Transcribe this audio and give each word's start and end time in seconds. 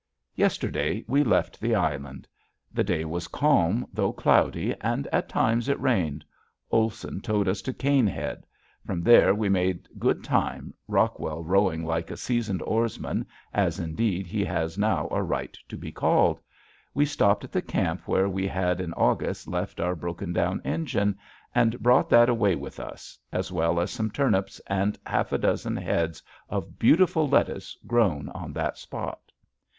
Yesterday 0.33 1.05
we 1.07 1.23
left 1.23 1.59
the 1.61 1.75
island. 1.75 2.27
The 2.73 2.83
day 2.83 3.05
was 3.05 3.27
calm 3.27 3.85
though 3.93 4.11
cloudy, 4.11 4.73
and 4.81 5.05
at 5.11 5.29
times 5.29 5.69
it 5.69 5.79
rained. 5.79 6.25
Olson 6.71 7.21
towed 7.21 7.47
us 7.47 7.61
to 7.61 7.71
Caine's 7.71 8.09
Head. 8.09 8.47
From 8.83 9.03
there 9.03 9.35
we 9.35 9.47
made 9.47 9.87
good 9.99 10.23
time 10.23 10.73
Rockwell 10.87 11.43
rowing 11.43 11.85
like 11.85 12.09
a 12.09 12.17
seasoned 12.17 12.63
oarsman, 12.63 13.27
as 13.53 13.77
indeed 13.77 14.25
he 14.25 14.43
has 14.43 14.75
now 14.75 15.07
a 15.11 15.21
right 15.21 15.55
to 15.69 15.77
be 15.77 15.91
called. 15.91 16.39
We 16.95 17.05
stopped 17.05 17.43
at 17.43 17.51
the 17.51 17.61
camp 17.61 18.07
where 18.07 18.27
we 18.27 18.47
had 18.47 18.81
in 18.81 18.93
August 18.93 19.47
left 19.47 19.79
our 19.79 19.93
broken 19.95 20.33
down 20.33 20.61
engine, 20.65 21.15
and 21.53 21.79
brought 21.79 22.09
that 22.09 22.27
away 22.27 22.55
with 22.55 22.79
us, 22.79 23.19
as 23.31 23.51
well 23.51 23.79
as 23.79 23.91
some 23.91 24.09
turnips 24.09 24.59
and 24.65 24.97
half 25.05 25.31
a 25.31 25.37
dozen 25.37 25.75
heads 25.77 26.23
of 26.49 26.79
beautiful 26.79 27.29
lettuce 27.29 27.77
grown 27.85 28.29
on 28.29 28.51
that 28.53 28.79
spot. 28.79 29.31